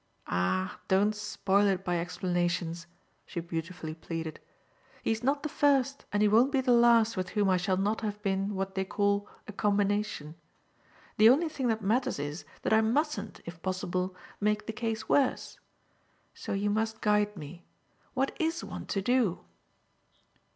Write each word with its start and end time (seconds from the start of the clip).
Ah 0.25 0.79
don't 0.87 1.13
spoil 1.15 1.67
it 1.67 1.85
by 1.85 1.99
explanations!" 1.99 2.87
she 3.23 3.39
beautifully 3.39 3.93
pleaded: 3.93 4.39
"he's 5.03 5.21
not 5.21 5.43
the 5.43 5.47
first 5.47 6.05
and 6.11 6.23
he 6.23 6.27
won't 6.27 6.51
be 6.51 6.59
the 6.59 6.71
last 6.71 7.15
with 7.15 7.29
whom 7.29 7.51
I 7.51 7.57
shall 7.57 7.77
not 7.77 8.01
have 8.01 8.19
been 8.23 8.55
what 8.55 8.73
they 8.73 8.83
call 8.83 9.29
a 9.47 9.53
combination. 9.53 10.33
The 11.17 11.29
only 11.29 11.49
thing 11.49 11.67
that 11.67 11.83
matters 11.83 12.17
is 12.17 12.45
that 12.63 12.73
I 12.73 12.81
mustn't, 12.81 13.41
if 13.45 13.61
possible, 13.61 14.15
make 14.39 14.65
the 14.65 14.73
case 14.73 15.07
worse. 15.07 15.59
So 16.33 16.53
you 16.53 16.71
must 16.71 17.01
guide 17.01 17.37
me. 17.37 17.63
What 18.15 18.35
IS 18.39 18.63
one 18.63 18.87
to 18.87 19.03
do?" 19.03 19.41